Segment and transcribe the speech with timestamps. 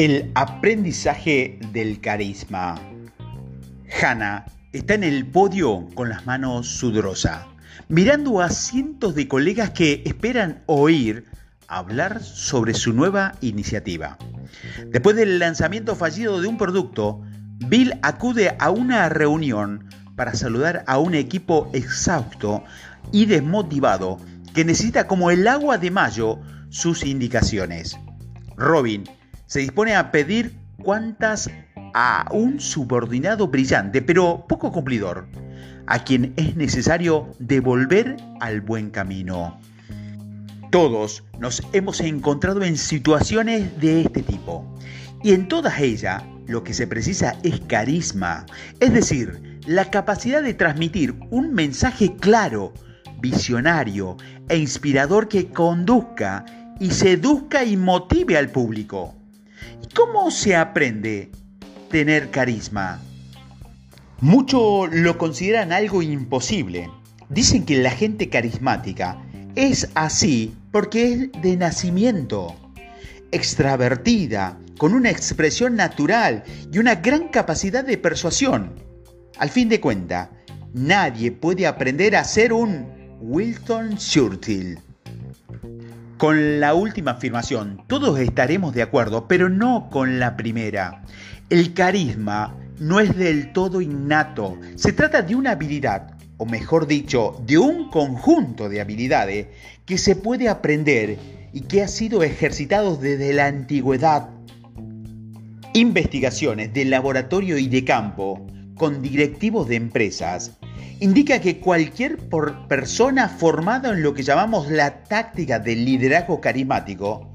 [0.00, 2.80] El aprendizaje del carisma.
[4.00, 7.44] Hannah está en el podio con las manos sudorosas,
[7.90, 11.26] mirando a cientos de colegas que esperan oír
[11.68, 14.16] hablar sobre su nueva iniciativa.
[14.86, 17.20] Después del lanzamiento fallido de un producto,
[17.66, 19.84] Bill acude a una reunión
[20.16, 22.64] para saludar a un equipo exhausto
[23.12, 24.16] y desmotivado
[24.54, 27.98] que necesita como el agua de mayo sus indicaciones.
[28.56, 29.04] Robin
[29.50, 31.50] se dispone a pedir cuantas
[31.92, 35.26] a un subordinado brillante, pero poco cumplidor,
[35.88, 39.60] a quien es necesario devolver al buen camino.
[40.70, 44.64] Todos nos hemos encontrado en situaciones de este tipo,
[45.24, 48.46] y en todas ellas lo que se precisa es carisma,
[48.78, 52.72] es decir, la capacidad de transmitir un mensaje claro,
[53.20, 54.16] visionario
[54.48, 56.46] e inspirador que conduzca
[56.78, 59.19] y seduzca y motive al público.
[59.94, 61.30] ¿Cómo se aprende
[61.90, 63.00] tener carisma?
[64.20, 66.90] Muchos lo consideran algo imposible.
[67.28, 69.16] Dicen que la gente carismática
[69.54, 72.54] es así porque es de nacimiento,
[73.32, 78.74] extravertida, con una expresión natural y una gran capacidad de persuasión.
[79.38, 80.30] Al fin de cuentas,
[80.72, 82.86] nadie puede aprender a ser un
[83.20, 84.78] Wilton Churchill.
[86.20, 91.02] Con la última afirmación, todos estaremos de acuerdo, pero no con la primera.
[91.48, 97.42] El carisma no es del todo innato, se trata de una habilidad, o mejor dicho,
[97.46, 99.46] de un conjunto de habilidades
[99.86, 101.16] que se puede aprender
[101.54, 104.28] y que ha sido ejercitado desde la antigüedad.
[105.72, 110.59] Investigaciones de laboratorio y de campo con directivos de empresas
[111.00, 112.18] indica que cualquier
[112.68, 117.30] persona formada en lo que llamamos la táctica del liderazgo carismático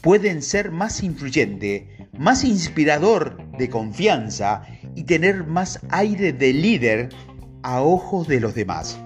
[0.00, 4.62] pueden ser más influyente, más inspirador de confianza
[4.94, 7.08] y tener más aire de líder
[7.62, 8.98] a ojos de los demás.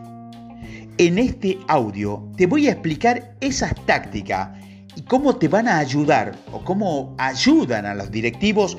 [0.98, 4.50] En este audio te voy a explicar esas tácticas
[4.94, 8.76] y cómo te van a ayudar o cómo ayudan a los directivos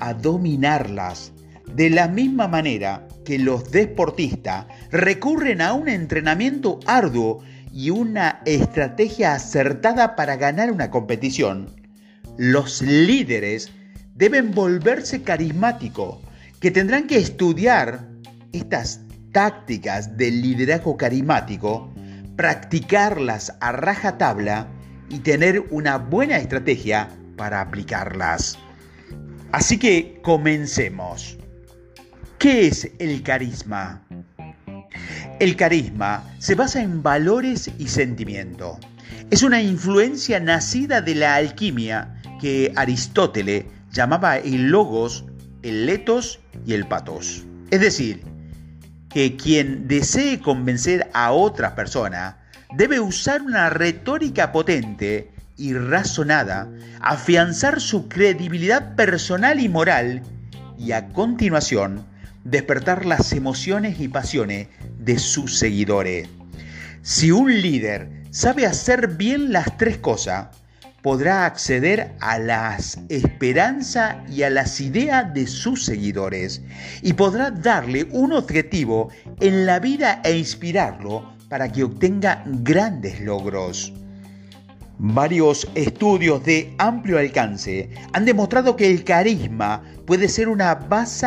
[0.00, 1.32] a dominarlas
[1.74, 9.34] de la misma manera que los deportistas recurren a un entrenamiento arduo y una estrategia
[9.34, 11.76] acertada para ganar una competición,
[12.38, 13.70] los líderes
[14.14, 16.20] deben volverse carismáticos,
[16.58, 18.08] que tendrán que estudiar
[18.54, 19.02] estas
[19.32, 21.92] tácticas del liderazgo carismático,
[22.34, 24.68] practicarlas a rajatabla
[25.10, 28.58] y tener una buena estrategia para aplicarlas.
[29.52, 31.38] Así que comencemos.
[32.38, 34.00] ¿Qué es el carisma?
[35.40, 38.78] El carisma se basa en valores y sentimiento.
[39.32, 45.24] Es una influencia nacida de la alquimia que Aristóteles llamaba el logos,
[45.64, 47.44] el letos y el patos.
[47.72, 48.22] Es decir,
[49.10, 52.38] que quien desee convencer a otra persona
[52.76, 56.70] debe usar una retórica potente y razonada,
[57.00, 60.22] afianzar su credibilidad personal y moral
[60.78, 62.06] y a continuación
[62.50, 66.28] despertar las emociones y pasiones de sus seguidores.
[67.02, 70.48] Si un líder sabe hacer bien las tres cosas,
[71.02, 76.62] podrá acceder a las esperanzas y a las ideas de sus seguidores
[77.02, 79.10] y podrá darle un objetivo
[79.40, 83.92] en la vida e inspirarlo para que obtenga grandes logros.
[84.98, 91.26] Varios estudios de amplio alcance han demostrado que el carisma puede ser una base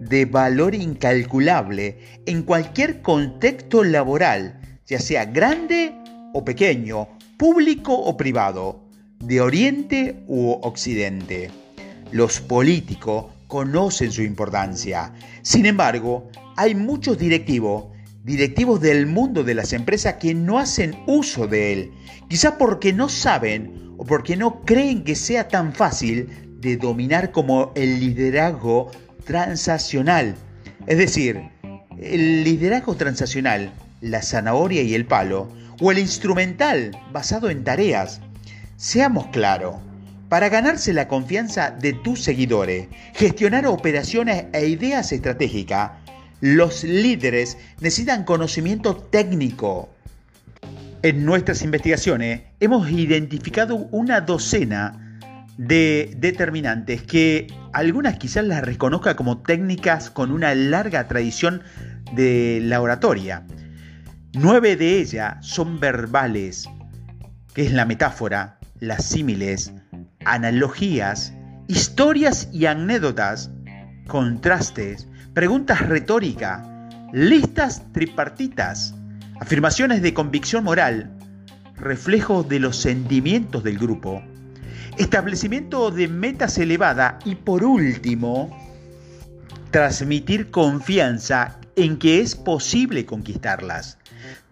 [0.00, 5.94] de valor incalculable en cualquier contexto laboral, ya sea grande
[6.32, 7.06] o pequeño,
[7.36, 8.82] público o privado,
[9.18, 11.50] de Oriente u Occidente.
[12.12, 15.12] Los políticos conocen su importancia.
[15.42, 17.84] Sin embargo, hay muchos directivos,
[18.24, 21.90] directivos del mundo de las empresas que no hacen uso de él,
[22.28, 27.72] quizá porque no saben o porque no creen que sea tan fácil de dominar como
[27.74, 28.90] el liderazgo
[29.24, 30.34] transaccional.
[30.86, 31.40] Es decir,
[32.00, 33.70] el liderazgo transaccional,
[34.00, 35.48] la zanahoria y el palo,
[35.80, 38.20] o el instrumental basado en tareas.
[38.76, 39.76] Seamos claros,
[40.28, 45.92] para ganarse la confianza de tus seguidores, gestionar operaciones e ideas estratégicas,
[46.40, 49.90] los líderes necesitan conocimiento técnico.
[51.02, 55.09] En nuestras investigaciones hemos identificado una docena
[55.60, 61.62] de determinantes que algunas quizás las reconozca como técnicas con una larga tradición
[62.14, 63.44] de la oratoria.
[64.32, 66.66] Nueve de ellas son verbales,
[67.52, 69.74] que es la metáfora, las símiles,
[70.24, 71.34] analogías,
[71.68, 73.50] historias y anécdotas,
[74.06, 76.66] contrastes, preguntas retóricas,
[77.12, 78.94] listas tripartitas,
[79.38, 81.18] afirmaciones de convicción moral,
[81.76, 84.22] reflejos de los sentimientos del grupo,
[85.00, 88.50] establecimiento de metas elevadas y por último,
[89.70, 93.96] transmitir confianza en que es posible conquistarlas.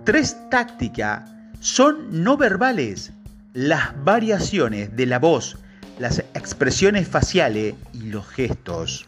[0.05, 1.31] Tres tácticas
[1.61, 3.12] son no verbales,
[3.53, 5.59] las variaciones de la voz,
[5.99, 9.06] las expresiones faciales y los gestos.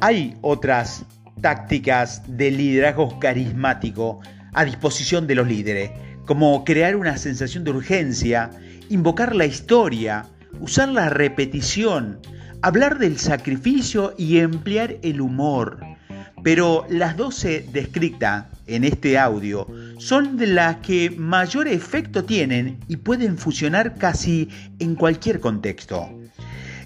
[0.00, 1.04] Hay otras
[1.42, 4.20] tácticas de liderazgo carismático
[4.54, 5.90] a disposición de los líderes,
[6.24, 8.50] como crear una sensación de urgencia,
[8.92, 10.26] invocar la historia,
[10.60, 12.18] usar la repetición,
[12.60, 15.80] hablar del sacrificio y emplear el humor.
[16.44, 19.66] Pero las 12 descritas en este audio
[19.96, 26.10] son de las que mayor efecto tienen y pueden funcionar casi en cualquier contexto.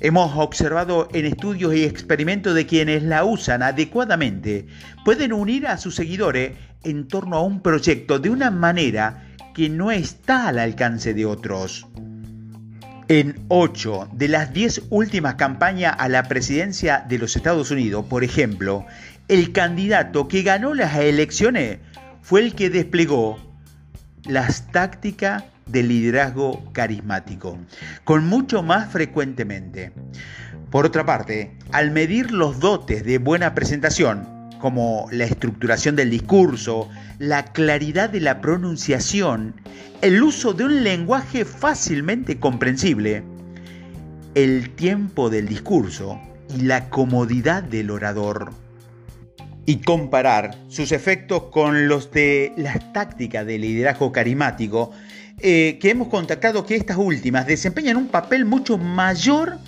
[0.01, 4.69] Hemos observado en estudios y experimentos de quienes la usan adecuadamente
[5.05, 6.53] pueden unir a sus seguidores
[6.85, 9.26] en torno a un proyecto de una manera
[9.57, 11.87] que no está al alcance de otros.
[13.09, 18.23] En 8 de las 10 últimas campañas a la presidencia de los Estados Unidos, por
[18.23, 18.85] ejemplo,
[19.29, 21.79] el candidato que ganó las elecciones
[22.21, 23.39] fue el que desplegó
[24.27, 27.59] las tácticas de liderazgo carismático,
[28.05, 29.91] con mucho más frecuentemente.
[30.71, 36.89] Por otra parte, al medir los dotes de buena presentación, como la estructuración del discurso,
[37.19, 39.55] la claridad de la pronunciación,
[40.03, 43.23] el uso de un lenguaje fácilmente comprensible,
[44.35, 46.21] el tiempo del discurso
[46.57, 48.53] y la comodidad del orador.
[49.65, 54.93] Y comparar sus efectos con los de las tácticas de liderazgo carismático,
[55.41, 59.59] eh, que hemos contactado que estas últimas desempeñan un papel mucho mayor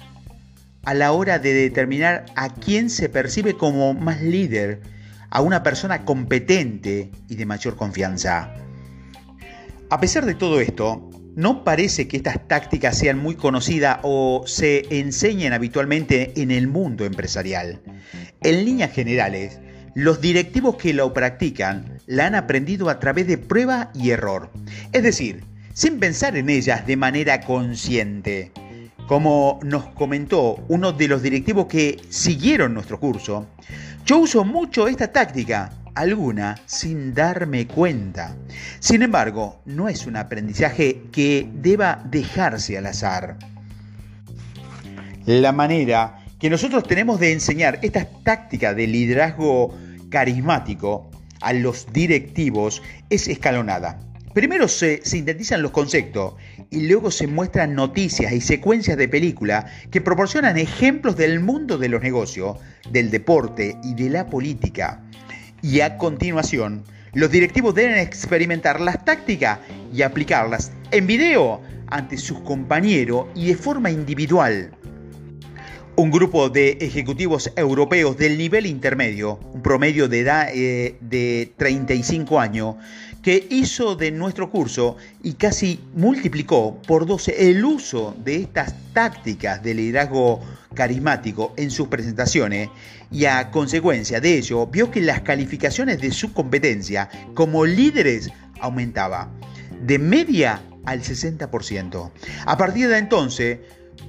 [0.88, 4.80] a la hora de determinar a quién se percibe como más líder,
[5.28, 8.54] a una persona competente y de mayor confianza.
[9.90, 14.86] A pesar de todo esto, no parece que estas tácticas sean muy conocidas o se
[14.98, 17.82] enseñen habitualmente en el mundo empresarial.
[18.40, 19.60] En líneas generales,
[19.94, 24.50] los directivos que lo practican la han aprendido a través de prueba y error,
[24.94, 25.44] es decir,
[25.74, 28.52] sin pensar en ellas de manera consciente.
[29.08, 33.46] Como nos comentó uno de los directivos que siguieron nuestro curso,
[34.04, 38.36] yo uso mucho esta táctica, alguna sin darme cuenta.
[38.80, 43.38] Sin embargo, no es un aprendizaje que deba dejarse al azar.
[45.24, 49.74] La manera que nosotros tenemos de enseñar esta táctica de liderazgo
[50.10, 54.00] carismático a los directivos es escalonada.
[54.34, 56.34] Primero se sintetizan los conceptos
[56.70, 61.88] y luego se muestran noticias y secuencias de película que proporcionan ejemplos del mundo de
[61.88, 62.58] los negocios,
[62.90, 65.02] del deporte y de la política.
[65.62, 66.84] Y a continuación,
[67.14, 69.58] los directivos deben experimentar las tácticas
[69.92, 74.70] y aplicarlas en video ante sus compañeros y de forma individual.
[75.98, 82.38] Un grupo de ejecutivos europeos del nivel intermedio, un promedio de edad eh, de 35
[82.38, 82.76] años,
[83.20, 89.60] que hizo de nuestro curso y casi multiplicó por 12 el uso de estas tácticas
[89.64, 90.38] de liderazgo
[90.72, 92.68] carismático en sus presentaciones
[93.10, 98.30] y a consecuencia de ello vio que las calificaciones de su competencia como líderes
[98.60, 99.32] aumentaba
[99.82, 102.10] de media al 60%.
[102.46, 103.58] A partir de entonces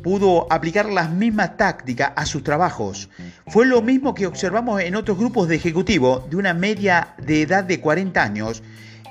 [0.04, 3.10] pudo aplicar las mismas tácticas a sus trabajos.
[3.48, 7.64] Fue lo mismo que observamos en otros grupos de ejecutivos de una media de edad
[7.64, 8.64] de 40 años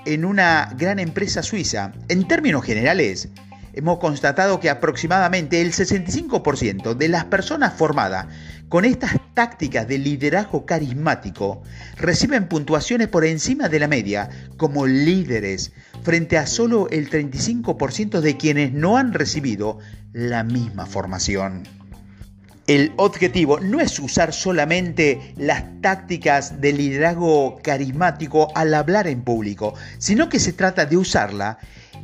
[0.07, 1.93] en una gran empresa suiza.
[2.09, 3.29] En términos generales,
[3.75, 8.27] hemos constatado que aproximadamente el 65% de las personas formadas
[8.69, 11.63] con estas tácticas de liderazgo carismático
[11.97, 18.37] reciben puntuaciones por encima de la media como líderes, frente a solo el 35% de
[18.37, 19.79] quienes no han recibido
[20.13, 21.65] la misma formación.
[22.67, 29.73] El objetivo no es usar solamente las tácticas de liderazgo carismático al hablar en público,
[29.97, 31.59] sino que se trata de usarla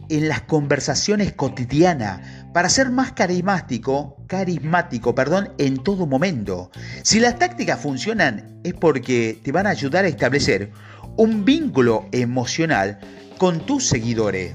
[0.08, 2.20] en las conversaciones cotidianas
[2.54, 6.70] para ser más carismático, carismático, perdón, en todo momento.
[7.02, 10.70] Si las tácticas funcionan es porque te van a ayudar a establecer
[11.16, 12.98] un vínculo emocional
[13.36, 14.54] con tus seguidores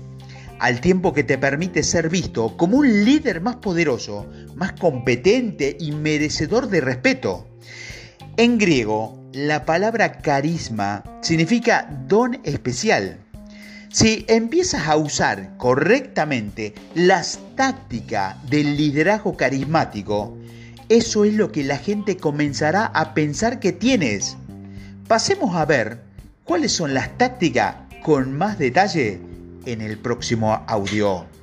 [0.60, 5.92] al tiempo que te permite ser visto como un líder más poderoso, más competente y
[5.92, 7.48] merecedor de respeto.
[8.38, 13.18] En griego, la palabra carisma significa don especial.
[13.92, 20.38] Si empiezas a usar correctamente las tácticas del liderazgo carismático,
[20.90, 24.38] eso es lo que la gente comenzará a pensar que tienes.
[25.08, 26.02] Pasemos a ver
[26.44, 29.20] cuáles son las tácticas con más detalle
[29.66, 31.39] en el próximo audio.